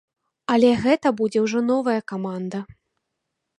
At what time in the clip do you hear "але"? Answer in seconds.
0.53-0.71